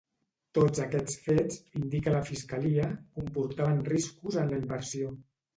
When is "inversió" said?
4.65-5.17